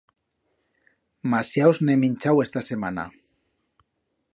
Masiaus 1.35 1.83
n'he 1.85 1.99
minchau 2.05 2.43
esta 2.47 2.67
semana! 2.73 3.09